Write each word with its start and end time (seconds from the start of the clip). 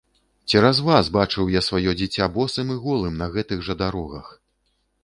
Цераз 0.53 0.79
вас 0.87 1.11
бачыў 1.17 1.51
я 1.57 1.61
сваё 1.67 1.95
дзіця 2.01 2.31
босым 2.39 2.73
і 2.77 2.79
голым 2.87 3.13
на 3.25 3.33
гэтых 3.39 3.59
жа 3.71 3.79
дарогах! 3.85 4.35